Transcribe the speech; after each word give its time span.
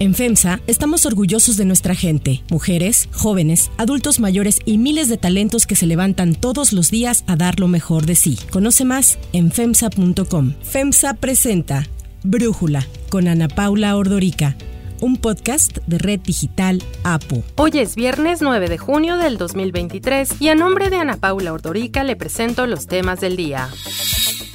En 0.00 0.14
FEMSA 0.14 0.60
estamos 0.66 1.04
orgullosos 1.04 1.58
de 1.58 1.66
nuestra 1.66 1.94
gente, 1.94 2.42
mujeres, 2.50 3.10
jóvenes, 3.12 3.70
adultos 3.76 4.18
mayores 4.18 4.60
y 4.64 4.78
miles 4.78 5.10
de 5.10 5.18
talentos 5.18 5.66
que 5.66 5.76
se 5.76 5.86
levantan 5.86 6.34
todos 6.34 6.72
los 6.72 6.90
días 6.90 7.22
a 7.26 7.36
dar 7.36 7.60
lo 7.60 7.68
mejor 7.68 8.06
de 8.06 8.14
sí. 8.14 8.38
Conoce 8.50 8.86
más 8.86 9.18
en 9.34 9.52
FEMSA.com. 9.52 10.54
FEMSA 10.62 11.12
presenta 11.14 11.86
Brújula 12.22 12.86
con 13.10 13.28
Ana 13.28 13.48
Paula 13.48 13.94
Ordorica 13.94 14.56
un 15.02 15.16
podcast 15.16 15.78
de 15.86 15.98
Red 15.98 16.20
Digital 16.20 16.82
APO. 17.04 17.42
Hoy 17.56 17.70
es 17.74 17.94
viernes 17.94 18.40
9 18.42 18.68
de 18.68 18.78
junio 18.78 19.16
del 19.16 19.38
2023 19.38 20.40
y 20.40 20.48
a 20.48 20.54
nombre 20.54 20.90
de 20.90 20.96
Ana 20.96 21.16
Paula 21.16 21.52
Ordorica 21.52 22.04
le 22.04 22.16
presento 22.16 22.66
los 22.66 22.86
temas 22.86 23.20
del 23.20 23.36
día. 23.36 23.70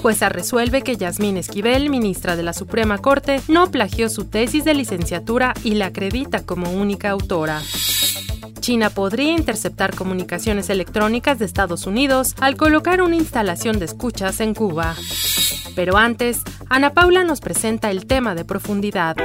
Jueza 0.06 0.30
resuelve 0.30 0.84
que 0.84 0.98
Yasmín 0.98 1.36
Esquivel, 1.36 1.90
ministra 1.90 2.36
de 2.36 2.44
la 2.44 2.54
Suprema 2.54 3.00
Corte, 3.00 3.42
no 3.48 3.72
plagió 3.72 4.08
su 4.08 4.26
tesis 4.26 4.64
de 4.64 4.76
licenciatura 4.76 5.56
y 5.64 5.74
la 5.74 5.88
acredita 5.88 6.46
como 6.46 6.70
única 6.70 7.10
autora. 7.10 7.60
China 8.60 8.92
podría 8.92 9.32
interceptar 9.32 9.96
comunicaciones 9.96 10.70
electrónicas 10.70 11.40
de 11.40 11.46
Estados 11.46 11.88
Unidos 11.88 12.36
al 12.40 12.56
colocar 12.56 13.02
una 13.02 13.16
instalación 13.16 13.80
de 13.80 13.86
escuchas 13.86 14.42
en 14.42 14.54
Cuba. 14.54 14.96
Pero 15.76 15.98
antes, 15.98 16.44
Ana 16.70 16.94
Paula 16.94 17.24
nos 17.24 17.42
presenta 17.42 17.90
el 17.90 18.06
tema 18.06 18.36
de 18.36 18.46
profundidad. 18.46 19.16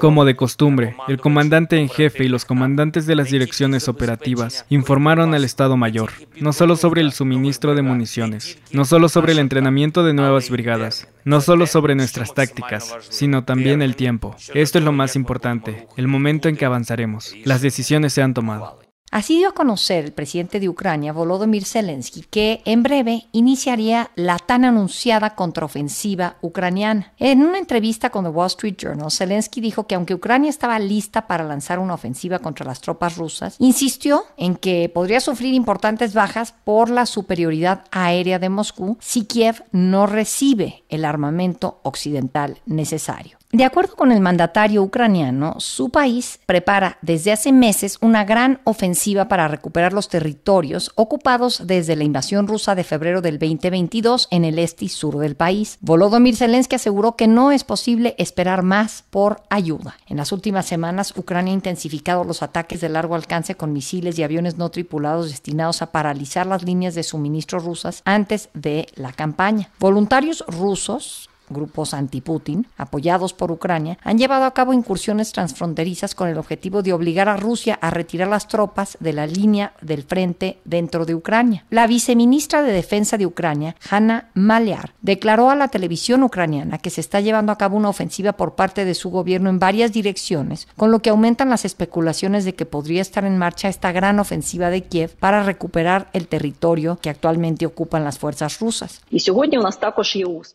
Como 0.00 0.24
de 0.24 0.36
costumbre, 0.36 0.96
el 1.08 1.18
comandante 1.18 1.78
en 1.78 1.88
jefe 1.88 2.24
y 2.24 2.28
los 2.28 2.44
comandantes 2.44 3.06
de 3.06 3.16
las 3.16 3.30
direcciones 3.30 3.88
operativas 3.88 4.66
informaron 4.68 5.34
al 5.34 5.44
Estado 5.44 5.76
Mayor, 5.76 6.10
no 6.36 6.52
solo 6.52 6.76
sobre 6.76 7.00
el 7.00 7.12
suministro 7.12 7.74
de 7.74 7.82
municiones, 7.82 8.58
no 8.70 8.84
solo 8.84 9.08
sobre 9.08 9.32
el 9.32 9.38
entrenamiento 9.38 10.04
de 10.04 10.14
nuevas 10.14 10.50
brigadas, 10.50 11.08
no 11.24 11.40
solo 11.40 11.66
sobre 11.66 11.94
nuestras 11.94 12.34
tácticas, 12.34 12.94
sino 13.08 13.44
también 13.44 13.80
el 13.80 13.96
tiempo. 13.96 14.36
Esto 14.52 14.78
es 14.78 14.84
lo 14.84 14.92
más 14.92 15.16
importante, 15.16 15.86
el 15.96 16.08
momento 16.08 16.48
en 16.48 16.56
que 16.56 16.64
avanzaremos. 16.64 17.34
Las 17.44 17.62
decisiones 17.62 18.12
se 18.12 18.22
han 18.22 18.34
tomado. 18.34 18.81
Así 19.12 19.36
dio 19.36 19.50
a 19.50 19.52
conocer 19.52 20.06
el 20.06 20.12
presidente 20.14 20.58
de 20.58 20.70
Ucrania, 20.70 21.12
Volodymyr 21.12 21.66
Zelensky, 21.66 22.22
que 22.22 22.62
en 22.64 22.82
breve 22.82 23.26
iniciaría 23.32 24.10
la 24.14 24.38
tan 24.38 24.64
anunciada 24.64 25.34
contraofensiva 25.34 26.36
ucraniana. 26.40 27.12
En 27.18 27.42
una 27.42 27.58
entrevista 27.58 28.08
con 28.08 28.24
The 28.24 28.30
Wall 28.30 28.46
Street 28.46 28.76
Journal, 28.78 29.10
Zelensky 29.10 29.60
dijo 29.60 29.86
que 29.86 29.96
aunque 29.96 30.14
Ucrania 30.14 30.48
estaba 30.48 30.78
lista 30.78 31.26
para 31.26 31.44
lanzar 31.44 31.78
una 31.78 31.92
ofensiva 31.92 32.38
contra 32.38 32.64
las 32.64 32.80
tropas 32.80 33.18
rusas, 33.18 33.56
insistió 33.58 34.24
en 34.38 34.56
que 34.56 34.88
podría 34.88 35.20
sufrir 35.20 35.52
importantes 35.52 36.14
bajas 36.14 36.54
por 36.64 36.88
la 36.88 37.04
superioridad 37.04 37.84
aérea 37.90 38.38
de 38.38 38.48
Moscú 38.48 38.96
si 38.98 39.26
Kiev 39.26 39.62
no 39.72 40.06
recibe 40.06 40.84
el 40.88 41.04
armamento 41.04 41.80
occidental 41.82 42.62
necesario. 42.64 43.41
De 43.54 43.64
acuerdo 43.64 43.96
con 43.96 44.12
el 44.12 44.20
mandatario 44.20 44.82
ucraniano, 44.82 45.56
su 45.58 45.90
país 45.90 46.40
prepara 46.46 46.96
desde 47.02 47.32
hace 47.32 47.52
meses 47.52 47.98
una 48.00 48.24
gran 48.24 48.62
ofensiva 48.64 49.28
para 49.28 49.46
recuperar 49.46 49.92
los 49.92 50.08
territorios 50.08 50.90
ocupados 50.94 51.66
desde 51.66 51.94
la 51.94 52.04
invasión 52.04 52.46
rusa 52.46 52.74
de 52.74 52.82
febrero 52.82 53.20
del 53.20 53.38
2022 53.38 54.28
en 54.30 54.46
el 54.46 54.58
este 54.58 54.86
y 54.86 54.88
sur 54.88 55.18
del 55.18 55.36
país. 55.36 55.76
Volodymyr 55.82 56.34
Zelensky 56.34 56.76
aseguró 56.76 57.14
que 57.14 57.26
no 57.26 57.52
es 57.52 57.62
posible 57.62 58.14
esperar 58.16 58.62
más 58.62 59.04
por 59.10 59.42
ayuda. 59.50 59.98
En 60.06 60.16
las 60.16 60.32
últimas 60.32 60.64
semanas, 60.64 61.12
Ucrania 61.14 61.52
ha 61.52 61.54
intensificado 61.54 62.24
los 62.24 62.42
ataques 62.42 62.80
de 62.80 62.88
largo 62.88 63.16
alcance 63.16 63.54
con 63.54 63.74
misiles 63.74 64.18
y 64.18 64.22
aviones 64.22 64.56
no 64.56 64.70
tripulados 64.70 65.28
destinados 65.28 65.82
a 65.82 65.92
paralizar 65.92 66.46
las 66.46 66.62
líneas 66.62 66.94
de 66.94 67.02
suministro 67.02 67.58
rusas 67.58 68.00
antes 68.06 68.48
de 68.54 68.86
la 68.94 69.12
campaña. 69.12 69.68
Voluntarios 69.78 70.42
rusos 70.48 71.28
grupos 71.52 71.94
anti-Putin, 71.94 72.66
apoyados 72.76 73.32
por 73.32 73.50
Ucrania, 73.50 73.98
han 74.02 74.18
llevado 74.18 74.44
a 74.44 74.54
cabo 74.54 74.72
incursiones 74.72 75.32
transfronterizas 75.32 76.14
con 76.14 76.28
el 76.28 76.38
objetivo 76.38 76.82
de 76.82 76.92
obligar 76.92 77.28
a 77.28 77.36
Rusia 77.36 77.78
a 77.80 77.90
retirar 77.90 78.28
las 78.28 78.48
tropas 78.48 78.96
de 79.00 79.12
la 79.12 79.26
línea 79.26 79.74
del 79.80 80.02
frente 80.02 80.58
dentro 80.64 81.04
de 81.04 81.14
Ucrania. 81.14 81.64
La 81.70 81.86
viceministra 81.86 82.62
de 82.62 82.72
Defensa 82.72 83.18
de 83.18 83.26
Ucrania, 83.26 83.76
Hanna 83.90 84.30
Maliar, 84.34 84.94
declaró 85.02 85.50
a 85.50 85.56
la 85.56 85.68
televisión 85.68 86.22
ucraniana 86.22 86.78
que 86.78 86.90
se 86.90 87.00
está 87.00 87.20
llevando 87.20 87.52
a 87.52 87.58
cabo 87.58 87.76
una 87.76 87.88
ofensiva 87.88 88.32
por 88.32 88.54
parte 88.54 88.84
de 88.84 88.94
su 88.94 89.10
gobierno 89.10 89.50
en 89.50 89.58
varias 89.58 89.92
direcciones, 89.92 90.68
con 90.76 90.90
lo 90.90 91.00
que 91.00 91.10
aumentan 91.10 91.50
las 91.50 91.64
especulaciones 91.64 92.44
de 92.44 92.54
que 92.54 92.66
podría 92.66 93.02
estar 93.02 93.24
en 93.24 93.38
marcha 93.38 93.68
esta 93.68 93.92
gran 93.92 94.18
ofensiva 94.18 94.70
de 94.70 94.82
Kiev 94.82 95.16
para 95.16 95.42
recuperar 95.42 96.08
el 96.12 96.28
territorio 96.28 96.98
que 97.00 97.10
actualmente 97.10 97.66
ocupan 97.66 98.04
las 98.04 98.18
fuerzas 98.18 98.58
rusas. 98.60 99.00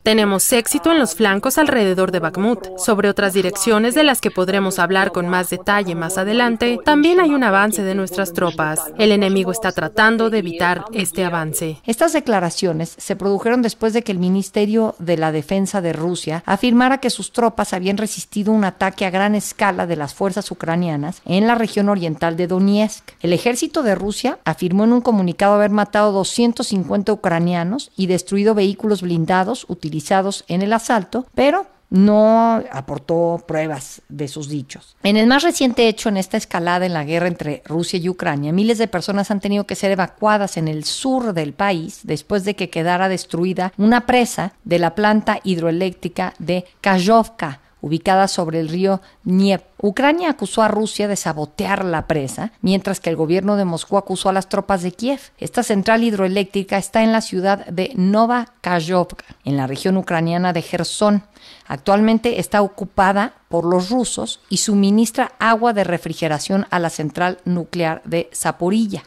Tenemos 0.04 0.52
éxito 0.54 0.87
en 0.92 1.00
los 1.00 1.16
flancos 1.16 1.58
alrededor 1.58 2.12
de 2.12 2.20
Bakhmut. 2.20 2.78
Sobre 2.78 3.10
otras 3.10 3.34
direcciones 3.34 3.96
de 3.96 4.04
las 4.04 4.22
que 4.22 4.32
podremos 4.32 4.80
hablar 4.80 5.12
con 5.12 5.28
más 5.28 5.50
detalle 5.50 5.96
más 5.96 6.18
adelante, 6.18 6.80
también 6.84 7.20
hay 7.20 7.32
un 7.32 7.44
avance 7.44 7.84
de 7.84 7.96
nuestras 7.96 8.34
tropas. 8.34 8.82
El 8.98 9.12
enemigo 9.12 9.52
está 9.52 9.72
tratando 9.72 10.30
de 10.30 10.40
evitar 10.40 10.86
este 10.94 11.26
avance. 11.26 11.82
Estas 11.86 12.14
declaraciones 12.14 12.96
se 12.98 13.16
produjeron 13.16 13.62
después 13.62 13.94
de 13.94 14.04
que 14.04 14.12
el 14.12 14.20
Ministerio 14.20 14.96
de 15.00 15.18
la 15.18 15.32
Defensa 15.32 15.82
de 15.82 15.94
Rusia 15.94 16.44
afirmara 16.46 17.00
que 17.00 17.10
sus 17.10 17.32
tropas 17.32 17.74
habían 17.74 17.98
resistido 17.98 18.52
un 18.52 18.64
ataque 18.64 19.06
a 19.06 19.10
gran 19.10 19.36
escala 19.36 19.88
de 19.88 19.96
las 19.96 20.14
fuerzas 20.14 20.50
ucranianas 20.52 21.22
en 21.26 21.48
la 21.48 21.56
región 21.56 21.90
oriental 21.90 22.38
de 22.38 22.48
Donetsk. 22.48 23.12
El 23.22 23.34
ejército 23.34 23.84
de 23.84 23.96
Rusia 23.96 24.40
afirmó 24.46 24.84
en 24.84 24.94
un 24.94 25.02
comunicado 25.02 25.56
haber 25.56 25.72
matado 25.72 26.12
250 26.12 27.12
ucranianos 27.12 27.92
y 27.96 28.08
destruido 28.08 28.56
vehículos 28.56 29.02
blindados 29.02 29.66
utilizados 29.68 30.46
en 30.48 30.62
el 30.62 30.74
asalto, 30.78 31.26
pero 31.36 31.68
no 31.90 32.62
aportó 32.72 33.44
pruebas 33.48 34.02
de 34.10 34.28
sus 34.28 34.50
dichos. 34.50 34.96
En 35.04 35.18
el 35.18 35.28
más 35.28 35.44
reciente 35.44 35.88
hecho 35.88 36.10
en 36.10 36.18
esta 36.18 36.38
escalada 36.38 36.86
en 36.86 36.94
la 36.94 37.06
guerra 37.06 37.28
entre 37.28 37.62
Rusia 37.66 38.00
y 38.00 38.10
Ucrania, 38.10 38.52
miles 38.52 38.78
de 38.78 38.88
personas 38.88 39.32
han 39.32 39.40
tenido 39.40 39.66
que 39.66 39.76
ser 39.76 39.92
evacuadas 39.92 40.58
en 40.58 40.68
el 40.68 40.84
sur 40.84 41.34
del 41.34 41.54
país 41.54 42.02
después 42.04 42.44
de 42.44 42.56
que 42.56 42.70
quedara 42.70 43.10
destruida 43.10 43.74
una 43.78 44.06
presa 44.06 44.54
de 44.64 44.80
la 44.80 44.96
planta 44.96 45.40
hidroeléctrica 45.44 46.34
de 46.40 46.66
Kazhovka, 46.82 47.62
ubicada 47.82 48.28
sobre 48.28 48.60
el 48.60 48.70
río 48.70 49.02
Dnieper. 49.24 49.68
Ucrania 49.80 50.32
acusó 50.32 50.64
a 50.64 50.68
Rusia 50.68 51.08
de 51.08 51.16
sabotear 51.16 51.86
la 51.86 52.08
presa, 52.08 52.52
mientras 52.62 53.00
que 53.00 53.10
el 53.10 53.16
gobierno 53.16 53.58
de 53.58 53.66
Moscú 53.66 53.98
acusó 53.98 54.30
a 54.30 54.34
las 54.34 54.50
tropas 54.50 54.82
de 54.82 54.92
Kiev. 54.92 55.20
Esta 55.38 55.62
central 55.62 56.04
hidroeléctrica 56.04 56.78
está 56.78 57.04
en 57.04 57.12
la 57.12 57.22
ciudad 57.22 57.66
de 57.68 57.92
Nova 57.96 58.54
Kazhovka, 58.62 59.26
en 59.46 59.56
la 59.56 59.68
región 59.68 59.98
ucraniana 59.98 60.52
de 60.52 60.64
Gerson. 60.64 61.24
Actualmente 61.68 62.40
está 62.40 62.62
ocupada 62.62 63.34
por 63.50 63.66
los 63.66 63.90
rusos 63.90 64.40
y 64.50 64.58
suministra 64.58 65.34
agua 65.38 65.74
de 65.74 65.84
refrigeración 65.84 66.66
a 66.72 66.80
la 66.80 66.90
central 66.90 67.38
nuclear 67.46 68.02
de 68.04 68.30
Zaporilla. 68.34 69.04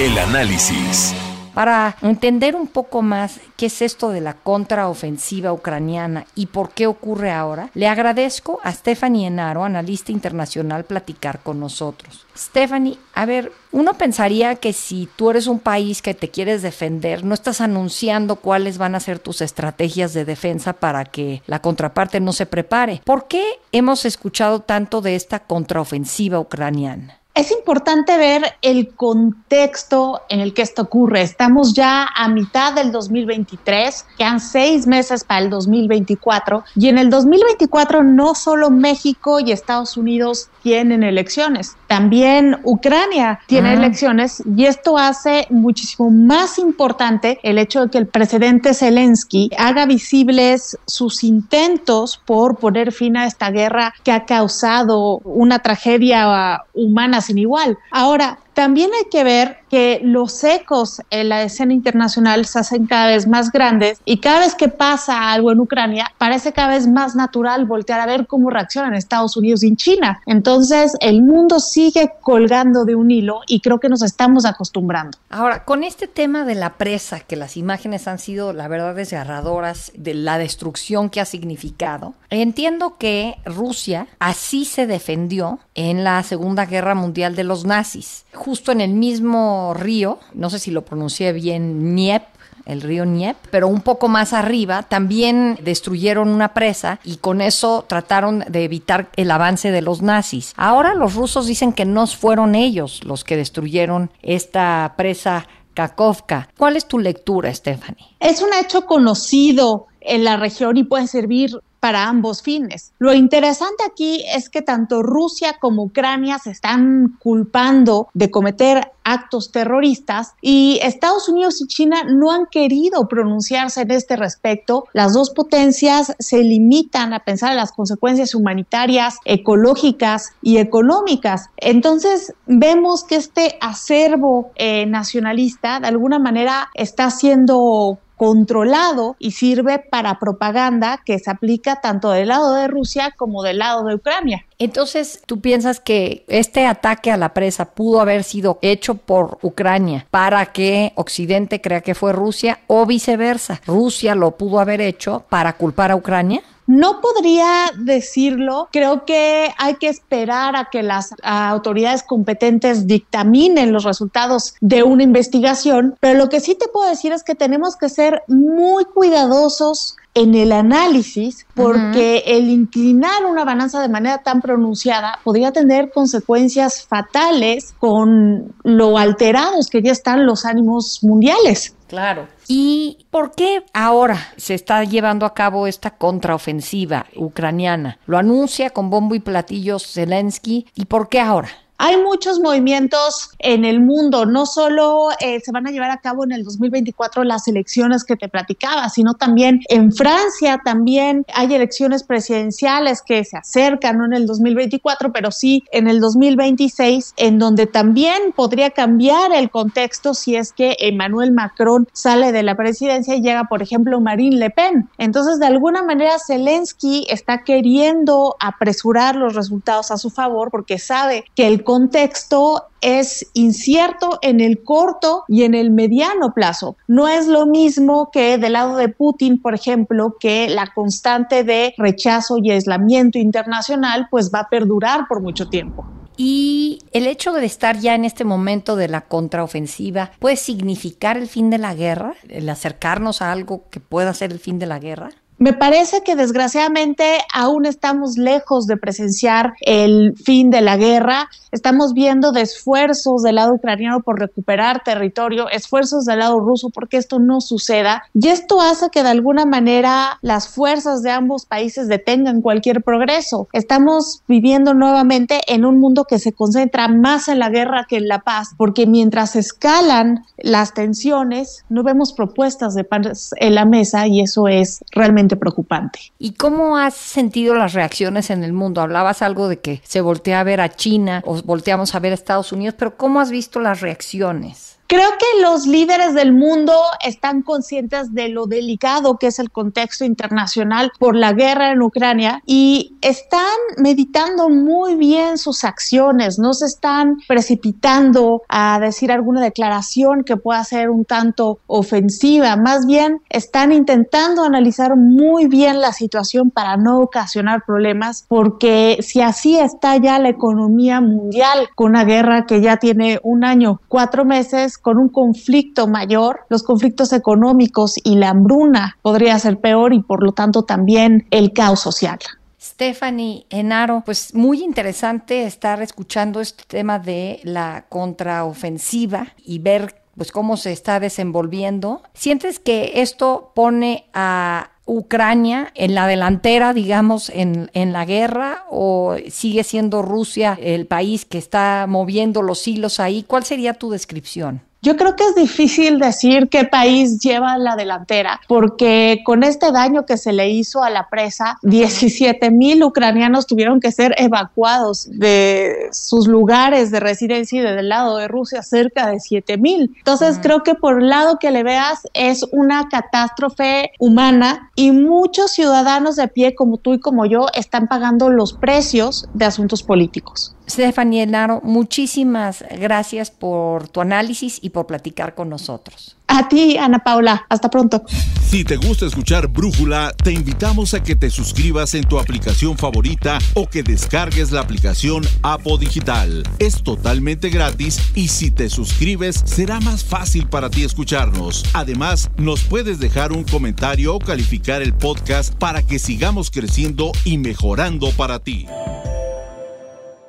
El 0.00 0.16
análisis. 0.18 1.14
Para 1.56 1.96
entender 2.02 2.54
un 2.54 2.66
poco 2.66 3.00
más 3.00 3.40
qué 3.56 3.64
es 3.64 3.80
esto 3.80 4.10
de 4.10 4.20
la 4.20 4.34
contraofensiva 4.34 5.54
ucraniana 5.54 6.26
y 6.34 6.48
por 6.48 6.68
qué 6.68 6.86
ocurre 6.86 7.30
ahora, 7.30 7.70
le 7.72 7.88
agradezco 7.88 8.60
a 8.62 8.70
Stephanie 8.70 9.28
Enaro, 9.28 9.64
analista 9.64 10.12
internacional, 10.12 10.84
platicar 10.84 11.38
con 11.42 11.58
nosotros. 11.58 12.26
Stephanie, 12.36 12.98
a 13.14 13.24
ver, 13.24 13.52
uno 13.72 13.94
pensaría 13.94 14.56
que 14.56 14.74
si 14.74 15.08
tú 15.16 15.30
eres 15.30 15.46
un 15.46 15.58
país 15.58 16.02
que 16.02 16.12
te 16.12 16.28
quieres 16.28 16.60
defender, 16.60 17.24
no 17.24 17.32
estás 17.32 17.62
anunciando 17.62 18.36
cuáles 18.36 18.76
van 18.76 18.94
a 18.94 19.00
ser 19.00 19.18
tus 19.18 19.40
estrategias 19.40 20.12
de 20.12 20.26
defensa 20.26 20.74
para 20.74 21.06
que 21.06 21.42
la 21.46 21.62
contraparte 21.62 22.20
no 22.20 22.34
se 22.34 22.44
prepare. 22.44 23.00
¿Por 23.02 23.28
qué 23.28 23.42
hemos 23.72 24.04
escuchado 24.04 24.60
tanto 24.60 25.00
de 25.00 25.14
esta 25.14 25.38
contraofensiva 25.38 26.38
ucraniana? 26.38 27.18
Es 27.36 27.50
importante 27.50 28.16
ver 28.16 28.54
el 28.62 28.94
contexto 28.94 30.22
en 30.30 30.40
el 30.40 30.54
que 30.54 30.62
esto 30.62 30.80
ocurre. 30.80 31.20
Estamos 31.20 31.74
ya 31.74 32.08
a 32.16 32.28
mitad 32.30 32.72
del 32.72 32.90
2023, 32.90 34.06
quedan 34.16 34.40
seis 34.40 34.86
meses 34.86 35.22
para 35.22 35.40
el 35.40 35.50
2024 35.50 36.64
y 36.76 36.88
en 36.88 36.96
el 36.96 37.10
2024 37.10 38.02
no 38.04 38.34
solo 38.34 38.70
México 38.70 39.38
y 39.38 39.52
Estados 39.52 39.98
Unidos 39.98 40.48
tienen 40.62 41.02
elecciones, 41.02 41.76
también 41.88 42.56
Ucrania 42.64 43.38
tiene 43.46 43.68
ah. 43.68 43.74
elecciones 43.74 44.42
y 44.56 44.64
esto 44.64 44.96
hace 44.96 45.46
muchísimo 45.50 46.10
más 46.10 46.58
importante 46.58 47.38
el 47.42 47.58
hecho 47.58 47.82
de 47.82 47.90
que 47.90 47.98
el 47.98 48.06
presidente 48.06 48.72
Zelensky 48.72 49.50
haga 49.58 49.84
visibles 49.84 50.78
sus 50.86 51.22
intentos 51.22 52.18
por 52.24 52.56
poner 52.56 52.92
fin 52.92 53.18
a 53.18 53.26
esta 53.26 53.50
guerra 53.50 53.92
que 54.02 54.12
ha 54.12 54.24
causado 54.24 55.18
una 55.18 55.58
tragedia 55.58 56.64
humana 56.72 57.20
sin 57.26 57.38
igual. 57.38 57.78
Ahora, 57.90 58.45
también 58.56 58.88
hay 58.98 59.10
que 59.10 59.22
ver 59.22 59.58
que 59.68 60.00
los 60.02 60.42
ecos 60.42 61.02
en 61.10 61.28
la 61.28 61.42
escena 61.42 61.74
internacional 61.74 62.46
se 62.46 62.58
hacen 62.58 62.86
cada 62.86 63.08
vez 63.08 63.26
más 63.26 63.52
grandes 63.52 64.00
y 64.06 64.16
cada 64.16 64.38
vez 64.38 64.54
que 64.54 64.68
pasa 64.68 65.30
algo 65.30 65.52
en 65.52 65.60
Ucrania, 65.60 66.10
parece 66.16 66.54
cada 66.54 66.68
vez 66.68 66.86
más 66.86 67.14
natural 67.14 67.66
voltear 67.66 68.00
a 68.00 68.06
ver 68.06 68.26
cómo 68.26 68.48
reaccionan 68.48 68.94
Estados 68.94 69.36
Unidos 69.36 69.62
y 69.62 69.76
China. 69.76 70.22
Entonces, 70.24 70.94
el 71.00 71.20
mundo 71.20 71.60
sigue 71.60 72.12
colgando 72.22 72.86
de 72.86 72.94
un 72.94 73.10
hilo 73.10 73.42
y 73.46 73.60
creo 73.60 73.78
que 73.78 73.90
nos 73.90 74.00
estamos 74.00 74.46
acostumbrando. 74.46 75.18
Ahora, 75.28 75.66
con 75.66 75.84
este 75.84 76.08
tema 76.08 76.46
de 76.46 76.54
la 76.54 76.78
presa, 76.78 77.20
que 77.20 77.36
las 77.36 77.58
imágenes 77.58 78.08
han 78.08 78.18
sido, 78.18 78.54
la 78.54 78.68
verdad, 78.68 78.94
desgarradoras 78.94 79.92
de 79.94 80.14
la 80.14 80.38
destrucción 80.38 81.10
que 81.10 81.20
ha 81.20 81.26
significado, 81.26 82.14
entiendo 82.30 82.96
que 82.96 83.36
Rusia 83.44 84.06
así 84.18 84.64
se 84.64 84.86
defendió 84.86 85.58
en 85.74 86.04
la 86.04 86.22
Segunda 86.22 86.64
Guerra 86.64 86.94
Mundial 86.94 87.36
de 87.36 87.44
los 87.44 87.66
nazis 87.66 88.24
justo 88.46 88.70
en 88.70 88.80
el 88.80 88.92
mismo 88.92 89.74
río, 89.74 90.20
no 90.32 90.50
sé 90.50 90.60
si 90.60 90.70
lo 90.70 90.84
pronuncié 90.84 91.32
bien, 91.32 91.96
Niep, 91.96 92.22
el 92.64 92.80
río 92.80 93.04
Niep, 93.04 93.36
pero 93.50 93.66
un 93.66 93.80
poco 93.80 94.06
más 94.06 94.32
arriba 94.32 94.84
también 94.84 95.58
destruyeron 95.64 96.28
una 96.28 96.54
presa 96.54 97.00
y 97.02 97.16
con 97.16 97.40
eso 97.40 97.84
trataron 97.88 98.44
de 98.46 98.62
evitar 98.62 99.08
el 99.16 99.32
avance 99.32 99.72
de 99.72 99.82
los 99.82 100.00
nazis. 100.00 100.52
Ahora 100.56 100.94
los 100.94 101.14
rusos 101.14 101.48
dicen 101.48 101.72
que 101.72 101.84
no 101.84 102.06
fueron 102.06 102.54
ellos 102.54 103.02
los 103.02 103.24
que 103.24 103.36
destruyeron 103.36 104.12
esta 104.22 104.94
presa 104.96 105.48
Kakovka. 105.74 106.48
¿Cuál 106.56 106.76
es 106.76 106.86
tu 106.86 107.00
lectura, 107.00 107.52
Stephanie? 107.52 108.14
Es 108.20 108.42
un 108.42 108.54
hecho 108.54 108.86
conocido 108.86 109.88
en 110.00 110.22
la 110.22 110.36
región 110.36 110.76
y 110.76 110.84
puede 110.84 111.08
servir 111.08 111.50
para 111.80 112.08
ambos 112.08 112.42
fines. 112.42 112.92
Lo 112.98 113.12
interesante 113.12 113.84
aquí 113.84 114.24
es 114.34 114.48
que 114.48 114.62
tanto 114.62 115.02
Rusia 115.02 115.56
como 115.60 115.84
Ucrania 115.84 116.38
se 116.38 116.50
están 116.50 117.16
culpando 117.18 118.08
de 118.14 118.30
cometer 118.30 118.92
actos 119.06 119.52
terroristas 119.52 120.34
y 120.42 120.80
Estados 120.82 121.28
Unidos 121.28 121.60
y 121.60 121.68
China 121.68 122.02
no 122.04 122.32
han 122.32 122.46
querido 122.46 123.06
pronunciarse 123.06 123.82
en 123.82 123.92
este 123.92 124.16
respecto. 124.16 124.86
Las 124.92 125.12
dos 125.12 125.30
potencias 125.30 126.12
se 126.18 126.42
limitan 126.42 127.12
a 127.14 127.20
pensar 127.20 127.52
en 127.52 127.56
las 127.56 127.72
consecuencias 127.72 128.34
humanitarias, 128.34 129.18
ecológicas 129.24 130.32
y 130.42 130.58
económicas. 130.58 131.50
Entonces 131.56 132.34
vemos 132.46 133.04
que 133.04 133.16
este 133.16 133.56
acervo 133.60 134.50
eh, 134.56 134.86
nacionalista 134.86 135.78
de 135.78 135.86
alguna 135.86 136.18
manera 136.18 136.68
está 136.74 137.10
siendo 137.10 137.98
controlado 138.16 139.16
y 139.18 139.32
sirve 139.32 139.78
para 139.78 140.18
propaganda 140.18 141.02
que 141.04 141.18
se 141.18 141.30
aplica 141.30 141.80
tanto 141.80 142.10
del 142.10 142.28
lado 142.28 142.54
de 142.54 142.68
Rusia 142.68 143.14
como 143.16 143.42
del 143.42 143.58
lado 143.58 143.84
de 143.84 143.94
Ucrania. 143.94 144.44
Entonces, 144.58 145.22
¿tú 145.26 145.40
piensas 145.40 145.80
que 145.80 146.24
este 146.28 146.66
ataque 146.66 147.10
a 147.10 147.16
la 147.16 147.34
presa 147.34 147.66
pudo 147.66 148.00
haber 148.00 148.24
sido 148.24 148.58
hecho 148.62 148.94
por 148.94 149.38
Ucrania 149.42 150.06
para 150.10 150.46
que 150.46 150.92
Occidente 150.96 151.60
crea 151.60 151.82
que 151.82 151.94
fue 151.94 152.12
Rusia 152.12 152.60
o 152.66 152.86
viceversa? 152.86 153.60
¿Rusia 153.66 154.14
lo 154.14 154.32
pudo 154.32 154.60
haber 154.60 154.80
hecho 154.80 155.24
para 155.28 155.52
culpar 155.54 155.90
a 155.90 155.96
Ucrania? 155.96 156.42
No 156.66 157.00
podría 157.00 157.70
decirlo. 157.76 158.68
Creo 158.72 159.04
que 159.04 159.52
hay 159.58 159.74
que 159.76 159.88
esperar 159.88 160.56
a 160.56 160.68
que 160.70 160.82
las 160.82 161.14
autoridades 161.22 162.02
competentes 162.02 162.86
dictaminen 162.86 163.72
los 163.72 163.84
resultados 163.84 164.54
de 164.60 164.82
una 164.82 165.02
investigación, 165.02 165.96
pero 166.00 166.18
lo 166.18 166.28
que 166.28 166.40
sí 166.40 166.54
te 166.54 166.68
puedo 166.68 166.88
decir 166.88 167.12
es 167.12 167.22
que 167.22 167.34
tenemos 167.34 167.76
que 167.76 167.88
ser 167.88 168.22
muy 168.26 168.84
cuidadosos 168.84 169.96
en 170.16 170.34
el 170.34 170.50
análisis 170.50 171.46
porque 171.54 172.24
el 172.26 172.48
inclinar 172.48 173.26
una 173.26 173.44
balanza 173.44 173.82
de 173.82 173.90
manera 173.90 174.18
tan 174.18 174.40
pronunciada 174.40 175.20
podría 175.22 175.52
tener 175.52 175.90
consecuencias 175.90 176.86
fatales 176.86 177.74
con 177.78 178.54
lo 178.64 178.96
alterados 178.96 179.68
que 179.68 179.82
ya 179.82 179.92
están 179.92 180.24
los 180.24 180.46
ánimos 180.46 181.00
mundiales. 181.02 181.76
Claro. 181.86 182.28
¿Y 182.48 183.06
por 183.10 183.32
qué 183.32 183.62
ahora 183.74 184.18
se 184.38 184.54
está 184.54 184.82
llevando 184.84 185.26
a 185.26 185.34
cabo 185.34 185.66
esta 185.66 185.90
contraofensiva 185.90 187.06
ucraniana? 187.14 187.98
Lo 188.06 188.16
anuncia 188.16 188.70
con 188.70 188.88
bombo 188.88 189.14
y 189.14 189.20
platillo 189.20 189.78
Zelensky. 189.78 190.66
¿Y 190.74 190.86
por 190.86 191.10
qué 191.10 191.20
ahora? 191.20 191.50
Hay 191.78 191.96
muchos 192.02 192.40
movimientos 192.40 193.30
en 193.38 193.64
el 193.64 193.80
mundo, 193.80 194.26
no 194.26 194.46
solo 194.46 195.08
eh, 195.20 195.40
se 195.40 195.52
van 195.52 195.66
a 195.66 195.70
llevar 195.70 195.90
a 195.90 195.98
cabo 195.98 196.24
en 196.24 196.32
el 196.32 196.44
2024 196.44 197.24
las 197.24 197.46
elecciones 197.48 198.04
que 198.04 198.16
te 198.16 198.28
platicaba, 198.28 198.88
sino 198.88 199.14
también 199.14 199.60
en 199.68 199.92
Francia 199.92 200.60
también 200.64 201.24
hay 201.34 201.54
elecciones 201.54 202.02
presidenciales 202.02 203.02
que 203.02 203.24
se 203.24 203.36
acercan, 203.36 203.98
no 203.98 204.06
en 204.06 204.14
el 204.14 204.26
2024, 204.26 205.12
pero 205.12 205.30
sí 205.30 205.64
en 205.70 205.88
el 205.88 206.00
2026, 206.00 207.14
en 207.16 207.38
donde 207.38 207.66
también 207.66 208.32
podría 208.34 208.70
cambiar 208.70 209.32
el 209.32 209.50
contexto 209.50 210.14
si 210.14 210.36
es 210.36 210.52
que 210.52 210.76
Emmanuel 210.80 211.32
Macron 211.32 211.88
sale 211.92 212.32
de 212.32 212.42
la 212.42 212.56
presidencia 212.56 213.14
y 213.14 213.22
llega, 213.22 213.44
por 213.44 213.62
ejemplo, 213.62 214.00
Marine 214.00 214.36
Le 214.36 214.50
Pen. 214.50 214.88
Entonces, 214.98 215.38
de 215.38 215.46
alguna 215.46 215.82
manera, 215.82 216.12
Zelensky 216.24 217.06
está 217.08 217.44
queriendo 217.44 218.36
apresurar 218.40 219.16
los 219.16 219.34
resultados 219.34 219.90
a 219.90 219.98
su 219.98 220.10
favor 220.10 220.50
porque 220.50 220.78
sabe 220.78 221.24
que 221.34 221.46
el 221.46 221.64
contexto 221.66 222.64
es 222.80 223.26
incierto 223.34 224.18
en 224.22 224.40
el 224.40 224.62
corto 224.62 225.24
y 225.28 225.42
en 225.42 225.54
el 225.54 225.70
mediano 225.70 226.32
plazo. 226.32 226.76
No 226.86 227.08
es 227.08 227.26
lo 227.26 227.44
mismo 227.44 228.10
que 228.10 228.38
del 228.38 228.54
lado 228.54 228.76
de 228.76 228.88
Putin, 228.88 229.42
por 229.42 229.54
ejemplo, 229.54 230.16
que 230.18 230.48
la 230.48 230.68
constante 230.74 231.44
de 231.44 231.74
rechazo 231.76 232.38
y 232.38 232.52
aislamiento 232.52 233.18
internacional 233.18 234.06
pues 234.10 234.30
va 234.32 234.40
a 234.40 234.48
perdurar 234.48 235.06
por 235.08 235.20
mucho 235.20 235.48
tiempo. 235.48 235.84
Y 236.16 236.78
el 236.92 237.06
hecho 237.06 237.32
de 237.32 237.44
estar 237.44 237.78
ya 237.78 237.94
en 237.94 238.06
este 238.06 238.24
momento 238.24 238.76
de 238.76 238.88
la 238.88 239.02
contraofensiva 239.02 240.12
puede 240.18 240.36
significar 240.36 241.18
el 241.18 241.28
fin 241.28 241.50
de 241.50 241.58
la 241.58 241.74
guerra, 241.74 242.14
el 242.28 242.48
acercarnos 242.48 243.20
a 243.20 243.32
algo 243.32 243.68
que 243.70 243.80
pueda 243.80 244.14
ser 244.14 244.32
el 244.32 244.38
fin 244.38 244.58
de 244.58 244.66
la 244.66 244.78
guerra. 244.78 245.10
Me 245.38 245.52
parece 245.52 246.00
que 246.02 246.16
desgraciadamente 246.16 247.18
aún 247.30 247.66
estamos 247.66 248.16
lejos 248.16 248.66
de 248.66 248.78
presenciar 248.78 249.52
el 249.60 250.14
fin 250.16 250.48
de 250.50 250.62
la 250.62 250.78
guerra. 250.78 251.28
Estamos 251.52 251.92
viendo 251.92 252.32
de 252.32 252.40
esfuerzos 252.40 253.22
del 253.22 253.34
lado 253.34 253.52
ucraniano 253.52 254.00
por 254.00 254.18
recuperar 254.18 254.82
territorio, 254.82 255.50
esfuerzos 255.50 256.06
del 256.06 256.20
lado 256.20 256.40
ruso 256.40 256.70
porque 256.70 256.96
esto 256.96 257.18
no 257.18 257.42
suceda. 257.42 258.04
Y 258.14 258.28
esto 258.28 258.62
hace 258.62 258.88
que 258.88 259.02
de 259.02 259.10
alguna 259.10 259.44
manera 259.44 260.18
las 260.22 260.48
fuerzas 260.48 261.02
de 261.02 261.10
ambos 261.10 261.44
países 261.44 261.86
detengan 261.86 262.40
cualquier 262.40 262.82
progreso. 262.82 263.48
Estamos 263.52 264.22
viviendo 264.26 264.72
nuevamente 264.72 265.42
en 265.48 265.66
un 265.66 265.78
mundo 265.80 266.06
que 266.08 266.18
se 266.18 266.32
concentra 266.32 266.88
más 266.88 267.28
en 267.28 267.40
la 267.40 267.50
guerra 267.50 267.84
que 267.86 267.98
en 267.98 268.08
la 268.08 268.20
paz, 268.20 268.54
porque 268.56 268.86
mientras 268.86 269.36
escalan 269.36 270.24
las 270.38 270.72
tensiones, 270.72 271.64
no 271.68 271.82
vemos 271.82 272.14
propuestas 272.14 272.74
de 272.74 272.84
paz 272.84 273.32
en 273.36 273.54
la 273.54 273.66
mesa 273.66 274.06
y 274.06 274.22
eso 274.22 274.48
es 274.48 274.82
realmente 274.92 275.25
preocupante. 275.34 276.12
¿Y 276.18 276.34
cómo 276.34 276.76
has 276.76 276.94
sentido 276.94 277.56
las 277.56 277.72
reacciones 277.72 278.30
en 278.30 278.44
el 278.44 278.52
mundo? 278.52 278.80
Hablabas 278.80 279.22
algo 279.22 279.48
de 279.48 279.58
que 279.58 279.80
se 279.82 280.00
voltea 280.00 280.38
a 280.38 280.44
ver 280.44 280.60
a 280.60 280.68
China 280.68 281.22
o 281.26 281.42
volteamos 281.42 281.96
a 281.96 281.98
ver 281.98 282.12
a 282.12 282.14
Estados 282.14 282.52
Unidos, 282.52 282.76
pero 282.78 282.96
¿cómo 282.96 283.18
has 283.18 283.30
visto 283.30 283.58
las 283.58 283.80
reacciones? 283.80 284.75
Creo 284.88 285.10
que 285.18 285.42
los 285.42 285.66
líderes 285.66 286.14
del 286.14 286.32
mundo 286.32 286.72
están 287.04 287.42
conscientes 287.42 288.14
de 288.14 288.28
lo 288.28 288.46
delicado 288.46 289.18
que 289.18 289.26
es 289.28 289.40
el 289.40 289.50
contexto 289.50 290.04
internacional 290.04 290.92
por 290.98 291.16
la 291.16 291.32
guerra 291.32 291.72
en 291.72 291.82
Ucrania 291.82 292.40
y 292.46 292.94
están 293.00 293.40
meditando 293.78 294.48
muy 294.48 294.94
bien 294.94 295.38
sus 295.38 295.64
acciones, 295.64 296.38
no 296.38 296.54
se 296.54 296.66
están 296.66 297.16
precipitando 297.26 298.42
a 298.48 298.78
decir 298.78 299.10
alguna 299.10 299.40
declaración 299.40 300.22
que 300.22 300.36
pueda 300.36 300.62
ser 300.62 300.90
un 300.90 301.04
tanto 301.04 301.58
ofensiva, 301.66 302.56
más 302.56 302.86
bien 302.86 303.20
están 303.28 303.72
intentando 303.72 304.44
analizar 304.44 304.96
muy 304.96 305.48
bien 305.48 305.80
la 305.80 305.92
situación 305.92 306.50
para 306.50 306.76
no 306.76 307.00
ocasionar 307.00 307.64
problemas, 307.66 308.24
porque 308.28 308.98
si 309.00 309.20
así 309.20 309.58
está 309.58 309.96
ya 309.96 310.20
la 310.20 310.28
economía 310.28 311.00
mundial 311.00 311.68
con 311.74 311.90
una 311.90 312.04
guerra 312.04 312.46
que 312.46 312.60
ya 312.60 312.76
tiene 312.76 313.18
un 313.24 313.44
año, 313.44 313.80
cuatro 313.88 314.24
meses, 314.24 314.75
con 314.78 314.98
un 314.98 315.08
conflicto 315.08 315.86
mayor, 315.86 316.40
los 316.48 316.62
conflictos 316.62 317.12
económicos 317.12 317.94
y 318.02 318.16
la 318.16 318.30
hambruna 318.30 318.96
podría 319.02 319.38
ser 319.38 319.58
peor 319.58 319.92
y 319.92 320.02
por 320.02 320.22
lo 320.22 320.32
tanto 320.32 320.62
también 320.62 321.26
el 321.30 321.52
caos 321.52 321.80
social. 321.80 322.18
Stephanie 322.60 323.46
Enaro, 323.48 324.02
pues 324.04 324.34
muy 324.34 324.62
interesante 324.62 325.46
estar 325.46 325.80
escuchando 325.82 326.40
este 326.40 326.64
tema 326.66 326.98
de 326.98 327.40
la 327.44 327.86
contraofensiva 327.88 329.28
y 329.44 329.60
ver 329.60 330.02
pues 330.16 330.32
cómo 330.32 330.56
se 330.56 330.72
está 330.72 330.98
desenvolviendo. 330.98 332.02
¿Sientes 332.14 332.58
que 332.58 332.92
esto 332.96 333.52
pone 333.54 334.06
a 334.14 334.70
Ucrania 334.86 335.72
en 335.74 335.94
la 335.94 336.06
delantera, 336.06 336.72
digamos, 336.72 337.28
en, 337.30 337.70
en, 337.74 337.92
la 337.92 338.04
guerra 338.04 338.64
o 338.70 339.16
sigue 339.28 339.64
siendo 339.64 340.00
Rusia 340.00 340.56
el 340.62 340.86
país 340.86 341.24
que 341.24 341.38
está 341.38 341.86
moviendo 341.88 342.40
los 342.40 342.66
hilos 342.66 343.00
ahí? 343.00 343.24
¿Cuál 343.24 343.44
sería 343.44 343.74
tu 343.74 343.90
descripción? 343.90 344.62
Yo 344.86 344.96
creo 344.96 345.16
que 345.16 345.24
es 345.24 345.34
difícil 345.34 345.98
decir 345.98 346.48
qué 346.48 346.62
país 346.62 347.18
lleva 347.18 347.58
la 347.58 347.74
delantera, 347.74 348.40
porque 348.46 349.20
con 349.24 349.42
este 349.42 349.72
daño 349.72 350.06
que 350.06 350.16
se 350.16 350.32
le 350.32 350.48
hizo 350.48 350.84
a 350.84 350.90
la 350.90 351.08
presa, 351.08 351.58
17 351.62 352.52
mil 352.52 352.84
ucranianos 352.84 353.48
tuvieron 353.48 353.80
que 353.80 353.90
ser 353.90 354.14
evacuados 354.16 355.08
de 355.10 355.88
sus 355.90 356.28
lugares 356.28 356.92
de 356.92 357.00
residencia 357.00 357.60
y 357.60 357.64
del 357.64 357.88
lado 357.88 358.18
de 358.18 358.28
Rusia, 358.28 358.62
cerca 358.62 359.10
de 359.10 359.18
7 359.18 359.58
mil. 359.58 359.92
Entonces, 359.98 360.38
creo 360.40 360.62
que 360.62 360.76
por 360.76 361.02
el 361.02 361.08
lado 361.08 361.40
que 361.40 361.50
le 361.50 361.64
veas 361.64 362.06
es 362.14 362.44
una 362.52 362.88
catástrofe 362.88 363.90
humana 363.98 364.70
y 364.76 364.92
muchos 364.92 365.50
ciudadanos 365.50 366.14
de 366.14 366.28
pie 366.28 366.54
como 366.54 366.76
tú 366.76 366.94
y 366.94 367.00
como 367.00 367.26
yo 367.26 367.46
están 367.54 367.88
pagando 367.88 368.28
los 368.28 368.52
precios 368.52 369.28
de 369.34 369.46
asuntos 369.46 369.82
políticos. 369.82 370.54
Stephanie 370.68 371.26
Naro, 371.26 371.60
muchísimas 371.62 372.64
gracias 372.78 373.30
por 373.30 373.88
tu 373.88 374.00
análisis 374.00 374.58
y 374.60 374.70
por 374.76 374.86
platicar 374.86 375.34
con 375.34 375.48
nosotros. 375.48 376.18
A 376.26 376.50
ti, 376.50 376.76
Ana 376.76 376.98
Paula. 376.98 377.46
Hasta 377.48 377.70
pronto. 377.70 378.04
Si 378.46 378.62
te 378.62 378.76
gusta 378.76 379.06
escuchar 379.06 379.48
Brújula, 379.48 380.12
te 380.22 380.32
invitamos 380.32 380.92
a 380.92 381.02
que 381.02 381.16
te 381.16 381.30
suscribas 381.30 381.94
en 381.94 382.04
tu 382.04 382.18
aplicación 382.18 382.76
favorita 382.76 383.38
o 383.54 383.70
que 383.70 383.82
descargues 383.82 384.52
la 384.52 384.60
aplicación 384.60 385.24
Apo 385.40 385.78
Digital. 385.78 386.42
Es 386.58 386.82
totalmente 386.82 387.48
gratis 387.48 387.98
y 388.14 388.28
si 388.28 388.50
te 388.50 388.68
suscribes 388.68 389.42
será 389.46 389.80
más 389.80 390.04
fácil 390.04 390.46
para 390.46 390.68
ti 390.68 390.84
escucharnos. 390.84 391.64
Además, 391.72 392.30
nos 392.36 392.62
puedes 392.62 392.98
dejar 392.98 393.32
un 393.32 393.44
comentario 393.44 394.14
o 394.14 394.18
calificar 394.18 394.82
el 394.82 394.92
podcast 394.92 395.54
para 395.54 395.82
que 395.82 395.98
sigamos 395.98 396.50
creciendo 396.50 397.12
y 397.24 397.38
mejorando 397.38 398.10
para 398.10 398.40
ti 398.40 398.66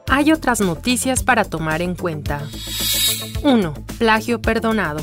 hay 0.10 0.32
otras 0.32 0.62
noticias 0.62 1.24
para 1.24 1.44
tomar 1.44 1.82
en 1.82 1.96
cuenta. 1.96 2.42
1. 3.44 3.74
Plagio 3.98 4.42
perdonado. 4.42 5.02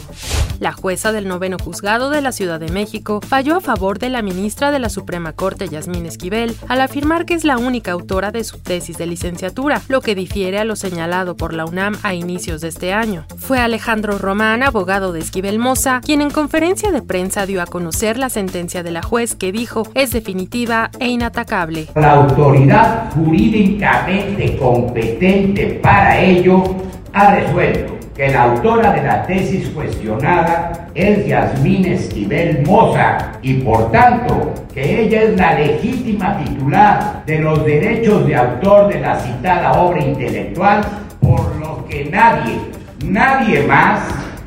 La 0.64 0.72
jueza 0.72 1.12
del 1.12 1.28
noveno 1.28 1.58
juzgado 1.62 2.08
de 2.08 2.22
la 2.22 2.32
Ciudad 2.32 2.58
de 2.58 2.72
México 2.72 3.20
falló 3.20 3.56
a 3.56 3.60
favor 3.60 3.98
de 3.98 4.08
la 4.08 4.22
ministra 4.22 4.70
de 4.70 4.78
la 4.78 4.88
Suprema 4.88 5.34
Corte, 5.34 5.68
Yasmín 5.68 6.06
Esquivel, 6.06 6.56
al 6.68 6.80
afirmar 6.80 7.26
que 7.26 7.34
es 7.34 7.44
la 7.44 7.58
única 7.58 7.92
autora 7.92 8.30
de 8.30 8.44
su 8.44 8.60
tesis 8.60 8.96
de 8.96 9.04
licenciatura, 9.04 9.82
lo 9.88 10.00
que 10.00 10.14
difiere 10.14 10.58
a 10.58 10.64
lo 10.64 10.74
señalado 10.74 11.36
por 11.36 11.52
la 11.52 11.66
UNAM 11.66 11.98
a 12.02 12.14
inicios 12.14 12.62
de 12.62 12.68
este 12.68 12.94
año. 12.94 13.26
Fue 13.36 13.58
Alejandro 13.58 14.16
Román, 14.16 14.62
abogado 14.62 15.12
de 15.12 15.20
Esquivel 15.20 15.58
Moza, 15.58 16.00
quien 16.02 16.22
en 16.22 16.30
conferencia 16.30 16.90
de 16.90 17.02
prensa 17.02 17.44
dio 17.44 17.60
a 17.60 17.66
conocer 17.66 18.16
la 18.16 18.30
sentencia 18.30 18.82
de 18.82 18.90
la 18.90 19.02
juez 19.02 19.34
que 19.34 19.52
dijo 19.52 19.82
es 19.92 20.12
definitiva 20.12 20.90
e 20.98 21.08
inatacable. 21.08 21.88
La 21.94 22.12
autoridad 22.12 23.12
jurídicamente 23.12 24.56
competente 24.56 25.78
para 25.82 26.22
ello 26.22 26.64
ha 27.12 27.34
resuelto 27.34 27.93
que 28.14 28.28
la 28.28 28.44
autora 28.44 28.92
de 28.92 29.02
la 29.02 29.22
tesis 29.24 29.68
cuestionada 29.70 30.88
es 30.94 31.26
Yasmín 31.26 31.84
Esquivel 31.84 32.64
Moza 32.64 33.32
y 33.42 33.54
por 33.54 33.90
tanto 33.90 34.52
que 34.72 35.02
ella 35.02 35.22
es 35.22 35.36
la 35.36 35.54
legítima 35.54 36.38
titular 36.44 37.24
de 37.26 37.40
los 37.40 37.64
derechos 37.64 38.26
de 38.26 38.36
autor 38.36 38.92
de 38.92 39.00
la 39.00 39.18
citada 39.18 39.72
obra 39.80 40.00
intelectual, 40.00 40.84
por 41.20 41.56
lo 41.56 41.84
que 41.86 42.04
nadie, 42.04 42.56
nadie 43.04 43.66
más 43.66 44.00